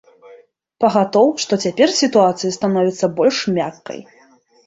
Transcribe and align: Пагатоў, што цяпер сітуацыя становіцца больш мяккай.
Пагатоў, 0.83 1.27
што 1.43 1.59
цяпер 1.65 1.93
сітуацыя 2.01 2.55
становіцца 2.57 3.05
больш 3.19 3.37
мяккай. 3.59 3.99